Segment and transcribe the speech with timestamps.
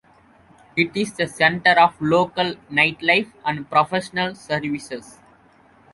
[0.75, 5.19] It is the center of local nightlife and professional services.